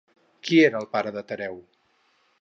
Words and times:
Qui 0.47 0.57
era 0.69 0.81
el 0.83 0.89
pare 0.95 1.13
de 1.19 1.25
Tereu? 1.33 1.61